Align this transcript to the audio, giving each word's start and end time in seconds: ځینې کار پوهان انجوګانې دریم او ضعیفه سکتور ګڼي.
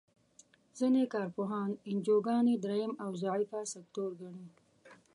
ځینې 0.77 1.01
کار 1.13 1.27
پوهان 1.35 1.69
انجوګانې 1.89 2.55
دریم 2.63 2.91
او 3.03 3.11
ضعیفه 3.23 3.59
سکتور 3.73 4.09
ګڼي. 4.21 4.47